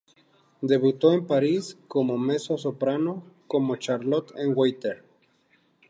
Debutó 0.63 1.13
en 1.13 1.27
París, 1.27 1.77
como 1.87 2.17
mezzo-soprano 2.17 3.23
como 3.45 3.75
Charlotte 3.75 4.31
en 4.35 4.53
"Werther". 4.57 5.03